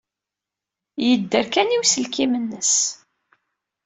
[1.05, 2.73] Yedder kan i uselkim-nnes.